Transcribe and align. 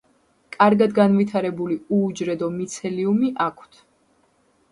კარგად 0.53 0.93
განვითარებული 0.99 1.77
უუჯრედო 1.97 2.49
მიცელიუმი 2.55 3.29
აქვთ. 3.49 3.81